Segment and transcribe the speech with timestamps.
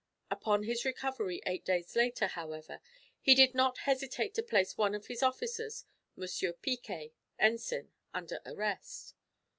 [0.31, 2.81] Upon his recovery eight days later, however,
[3.19, 5.85] he did not hesitate to place one of his officers,
[6.17, 6.27] M.
[6.63, 9.13] Picquet, ensign, under arrest.